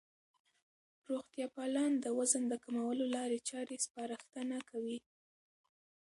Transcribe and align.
روغتیا 1.09 1.47
پالان 1.57 1.91
د 1.99 2.05
وزن 2.17 2.43
د 2.49 2.53
کمولو 2.63 3.05
لارې 3.15 3.37
چارې 3.49 3.75
سپارښتنه 3.85 4.57
کوي. 4.69 4.97